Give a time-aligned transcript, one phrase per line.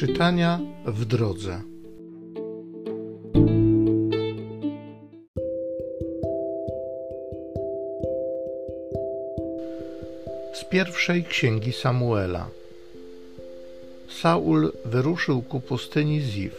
[0.00, 1.60] Czytania w drodze.
[10.54, 12.48] Z pierwszej księgi Samuela.
[14.20, 16.54] Saul wyruszył ku pustyni Ziv,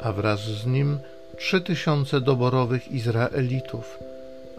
[0.00, 0.98] a wraz z nim
[1.38, 3.98] trzy tysiące doborowych Izraelitów,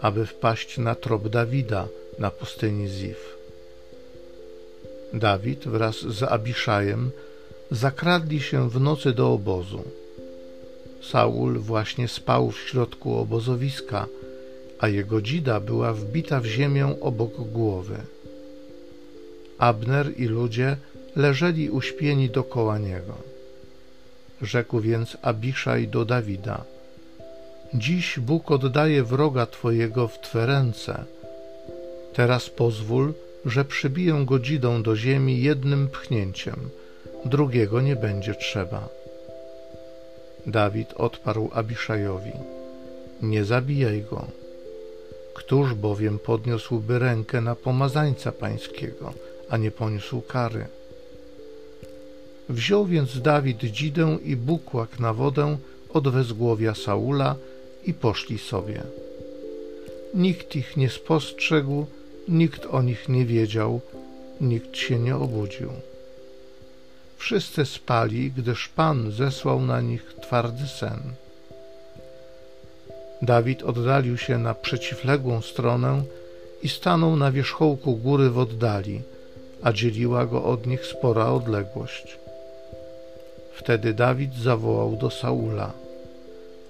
[0.00, 1.88] aby wpaść na trop Dawida
[2.18, 3.18] na pustyni Ziv.
[5.12, 7.10] Dawid wraz z Abiszajem
[7.70, 9.82] zakradli się w nocy do obozu.
[11.02, 14.06] Saul właśnie spał w środku obozowiska,
[14.78, 17.96] a jego dzida była wbita w ziemię obok głowy.
[19.58, 20.76] Abner i ludzie
[21.16, 23.14] leżeli uśpieni dokoła niego.
[24.42, 26.64] Rzekł więc Abiszaj do Dawida:
[27.74, 31.04] Dziś Bóg oddaje wroga twojego w twe ręce.
[32.14, 33.12] Teraz pozwól,
[33.44, 36.70] że przybiję go dzidą do ziemi jednym pchnięciem,
[37.24, 38.88] drugiego nie będzie trzeba.
[40.46, 42.32] Dawid odparł Abiszajowi:
[43.22, 44.24] Nie zabijaj go.
[45.34, 49.12] Któż bowiem podniósłby rękę na pomazańca pańskiego,
[49.48, 50.66] a nie poniósł kary?
[52.48, 55.56] Wziął więc Dawid dzidę i bukłak na wodę
[55.88, 57.36] od wezgłowia Saula
[57.84, 58.82] i poszli sobie.
[60.14, 61.86] Nikt ich nie spostrzegł,
[62.28, 63.80] nikt o nich nie wiedział,
[64.40, 65.70] nikt się nie obudził.
[67.18, 71.00] Wszyscy spali, gdyż Pan zesłał na nich twardy sen.
[73.22, 76.02] Dawid oddalił się na przeciwległą stronę
[76.62, 79.00] i stanął na wierzchołku góry w oddali,
[79.62, 82.18] a dzieliła go od nich spora odległość.
[83.54, 85.72] Wtedy Dawid zawołał do Saula: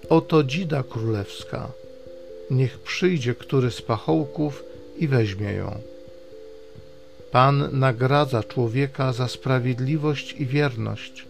[0.09, 1.69] Oto dzida królewska,
[2.51, 4.65] niech przyjdzie który z pachołków
[4.99, 5.81] i weźmie ją.
[7.33, 11.27] Pan nagradza człowieka za sprawiedliwość i wierność.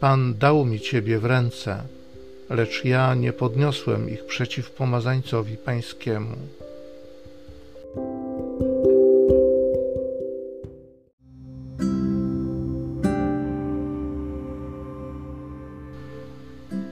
[0.00, 1.82] Pan dał mi Ciebie w ręce,
[2.50, 6.36] lecz ja nie podniosłem ich przeciw pomazańcowi pańskiemu.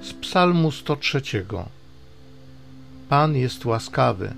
[0.02, 1.22] Z Psalmu 103.
[3.08, 4.32] Pan jest łaskawy,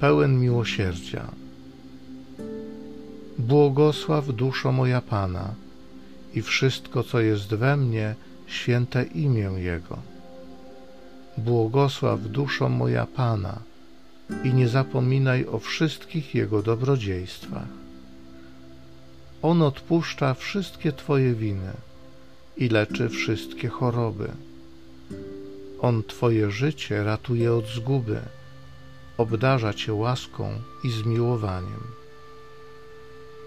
[0.00, 1.47] pełen miłosierdzia.
[3.48, 5.54] Błogosław duszo moja Pana
[6.34, 8.14] i wszystko, co jest we mnie,
[8.46, 9.98] święte imię Jego.
[11.38, 13.58] Błogosław duszo moja Pana
[14.44, 17.68] i nie zapominaj o wszystkich Jego dobrodziejstwach.
[19.42, 21.72] On odpuszcza wszystkie Twoje winy
[22.56, 24.28] i leczy wszystkie choroby.
[25.80, 28.20] On Twoje życie ratuje od zguby,
[29.18, 30.50] obdarza Cię łaską
[30.84, 31.97] i zmiłowaniem.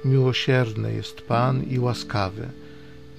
[0.06, 2.48] Miłosierny jest Pan i łaskawy,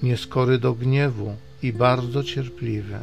[0.03, 2.99] nieskory do gniewu i bardzo cierpliwy.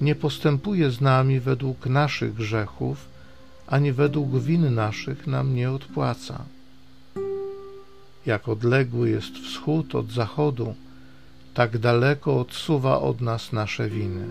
[0.00, 3.08] Nie postępuje z nami według naszych grzechów,
[3.66, 6.44] ani według win naszych nam nie odpłaca.
[8.26, 10.74] Jak odległy jest wschód od zachodu,
[11.54, 14.26] tak daleko odsuwa od nas nasze winy.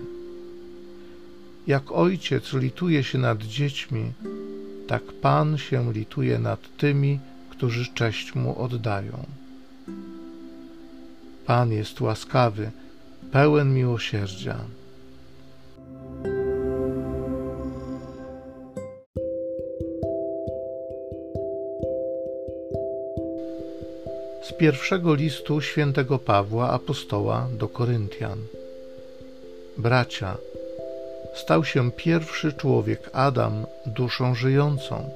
[1.66, 4.12] Jak ojciec lituje się nad dziećmi,
[4.86, 7.18] tak Pan się lituje nad tymi,
[7.62, 9.26] którzy cześć mu oddają.
[11.46, 12.70] Pan jest łaskawy,
[13.32, 14.58] pełen miłosierdzia.
[24.42, 28.38] Z pierwszego listu świętego Pawła apostoła do Koryntian.
[29.78, 30.36] Bracia,
[31.34, 35.10] stał się pierwszy człowiek Adam duszą żyjącą,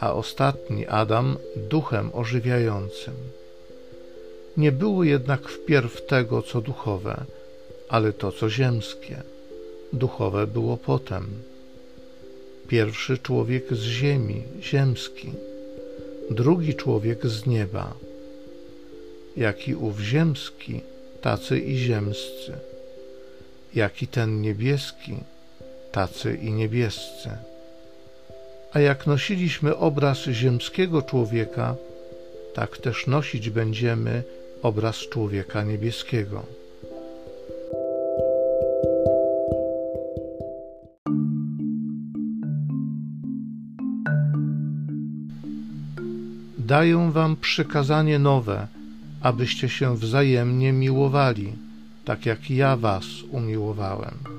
[0.00, 3.14] a ostatni Adam duchem ożywiającym.
[4.56, 7.24] Nie było jednak wpierw tego, co duchowe,
[7.88, 9.22] ale to, co ziemskie.
[9.92, 11.26] Duchowe było potem.
[12.68, 15.32] Pierwszy człowiek z ziemi, ziemski,
[16.30, 17.94] drugi człowiek z nieba.
[19.36, 20.80] Jaki ów ziemski,
[21.20, 22.52] tacy i ziemscy
[23.74, 25.16] jak i ten niebieski,
[25.92, 27.30] tacy i niebiescy.
[28.72, 31.74] A jak nosiliśmy obraz ziemskiego człowieka,
[32.54, 34.22] tak też nosić będziemy
[34.62, 36.46] obraz człowieka niebieskiego.
[46.58, 48.66] Daję wam przykazanie nowe,
[49.22, 51.52] abyście się wzajemnie miłowali
[52.08, 54.37] tak jak ja Was umiłowałem.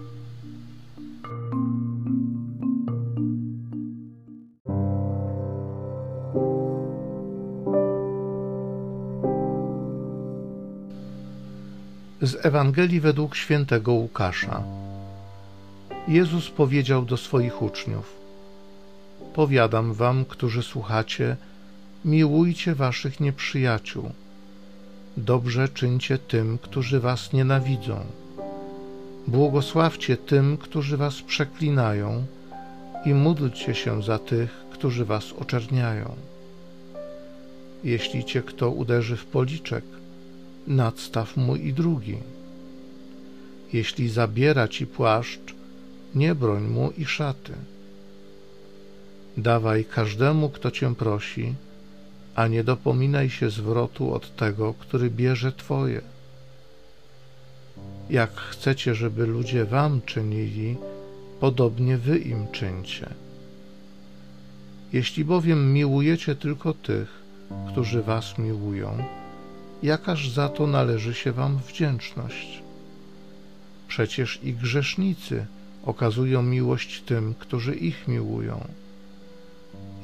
[12.21, 14.63] Z Ewangelii według świętego Łukasza.
[16.07, 18.15] Jezus powiedział do swoich uczniów:
[19.33, 21.37] Powiadam wam, którzy słuchacie,
[22.05, 24.11] miłujcie waszych nieprzyjaciół.
[25.17, 28.05] Dobrze czyńcie tym, którzy was nienawidzą.
[29.27, 32.25] Błogosławcie tym, którzy was przeklinają,
[33.05, 36.15] i módlcie się za tych, którzy was oczerniają.
[37.83, 39.83] Jeśli cię kto uderzy w policzek,
[40.69, 42.17] nadstaw mu i drugi.
[43.73, 45.55] Jeśli zabiera ci płaszcz,
[46.15, 47.53] nie broń mu i szaty.
[49.37, 51.55] Dawaj każdemu, kto cię prosi,
[52.35, 56.01] a nie dopominaj się zwrotu od tego, który bierze twoje.
[58.09, 60.77] Jak chcecie, żeby ludzie wam czynili,
[61.39, 63.09] podobnie wy im czyńcie.
[64.93, 67.21] Jeśli bowiem miłujecie tylko tych,
[67.71, 69.03] którzy was miłują,
[69.83, 72.61] jakaż za to należy się wam wdzięczność?
[73.87, 75.45] Przecież i grzesznicy
[75.85, 78.67] okazują miłość tym, którzy ich miłują.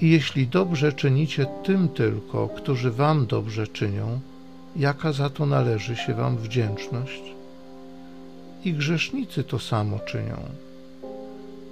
[0.02, 4.20] I jeśli dobrze czynicie tym tylko, którzy wam dobrze czynią,
[4.76, 7.22] jaka za to należy się wam wdzięczność?
[8.66, 10.38] I grzesznicy to samo czynią.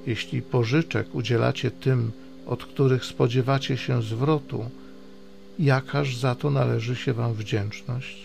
[0.08, 2.12] Jeśli pożyczek udzielacie tym,
[2.46, 4.66] od których spodziewacie się zwrotu,
[5.60, 8.18] jakaż za to należy się wam wdzięczność?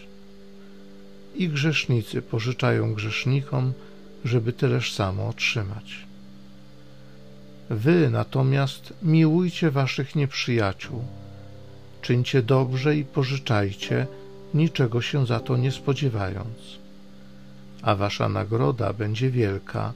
[1.36, 3.72] I grzesznicy pożyczają grzesznikom,
[4.24, 6.06] żeby tyleż samo otrzymać.
[7.70, 11.04] Wy natomiast miłujcie waszych nieprzyjaciół,
[12.02, 14.06] czyńcie dobrze i pożyczajcie,
[14.54, 16.78] niczego się za to nie spodziewając.
[17.82, 19.92] A wasza nagroda będzie wielka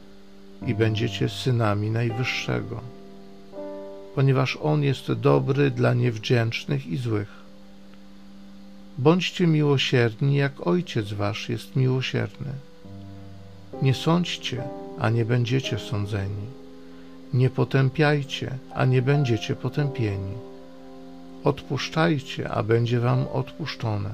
[0.67, 2.81] i będziecie synami Najwyższego,
[4.15, 7.43] ponieważ On jest dobry dla niewdzięcznych i złych.
[8.99, 12.53] Bądźcie miłosierni, jak Ojciec Wasz jest miłosierny.
[13.83, 14.63] Nie sądźcie,
[14.99, 16.47] a nie będziecie sądzeni.
[17.35, 20.35] Nie potępiajcie, a nie będziecie potępieni.
[21.45, 24.11] Odpuszczajcie, a będzie wam odpuszczone.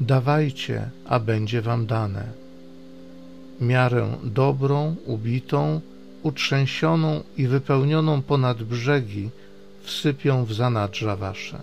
[0.00, 2.24] Dawajcie, a będzie wam dane.
[3.60, 5.80] Miarę dobrą, ubitą,
[6.22, 9.30] utrzęsioną i wypełnioną ponad brzegi
[9.82, 11.58] wsypią w zanadrza wasze.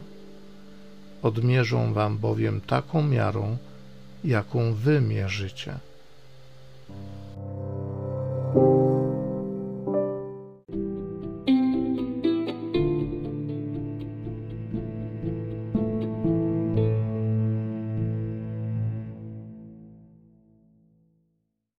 [1.23, 3.57] Odmierzą wam bowiem taką miarą,
[4.23, 5.79] jaką wy mierzycie.